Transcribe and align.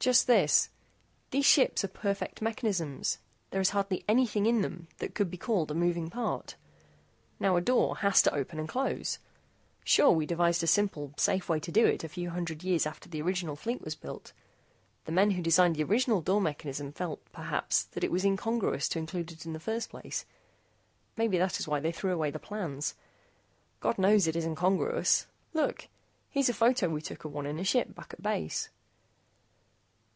"Just 0.00 0.26
this. 0.26 0.70
These 1.30 1.44
ships 1.44 1.84
are 1.84 1.88
perfect 1.88 2.40
mechanisms. 2.40 3.18
There 3.50 3.60
is 3.60 3.68
hardly 3.76 4.02
anything 4.08 4.46
in 4.46 4.62
them 4.62 4.88
that 4.96 5.14
could 5.14 5.30
be 5.30 5.36
called 5.36 5.70
a 5.70 5.74
moving 5.74 6.08
part. 6.08 6.56
Now 7.38 7.56
a 7.56 7.60
door 7.60 7.96
has 7.98 8.22
to 8.22 8.34
open 8.34 8.58
and 8.58 8.66
close. 8.66 9.18
Sure, 9.84 10.10
we 10.10 10.24
devised 10.24 10.62
a 10.62 10.66
simple, 10.66 11.12
safe 11.18 11.50
way 11.50 11.60
to 11.60 11.70
do 11.70 11.84
it 11.84 12.02
a 12.02 12.08
few 12.08 12.30
hundred 12.30 12.64
years 12.64 12.86
after 12.86 13.10
the 13.10 13.20
original 13.20 13.56
fleet 13.56 13.82
was 13.82 13.94
built. 13.94 14.32
The 15.04 15.12
men 15.12 15.32
who 15.32 15.42
designed 15.42 15.76
the 15.76 15.84
original 15.84 16.22
door 16.22 16.40
mechanism 16.40 16.92
felt, 16.92 17.20
perhaps, 17.30 17.82
that 17.82 18.02
it 18.02 18.10
was 18.10 18.24
incongruous 18.24 18.88
to 18.88 18.98
include 18.98 19.32
it 19.32 19.44
in 19.44 19.52
the 19.52 19.60
first 19.60 19.90
place. 19.90 20.24
Maybe 21.18 21.36
that 21.36 21.60
is 21.60 21.68
why 21.68 21.78
they 21.78 21.92
threw 21.92 22.14
away 22.14 22.30
the 22.30 22.38
plans. 22.38 22.94
God 23.80 23.98
knows, 23.98 24.26
it 24.26 24.34
is 24.34 24.46
incongruous. 24.46 25.26
Look! 25.52 25.88
Here's 26.30 26.48
a 26.48 26.54
photo 26.54 26.88
we 26.88 27.02
took 27.02 27.26
of 27.26 27.34
one 27.34 27.44
in 27.44 27.58
a 27.58 27.64
ship 27.64 27.94
back 27.94 28.14
at 28.14 28.22
base." 28.22 28.70